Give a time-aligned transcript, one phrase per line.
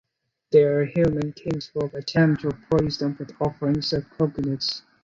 [0.51, 4.81] Their human kinsfolk attempt to appease them with offerings of coconuts.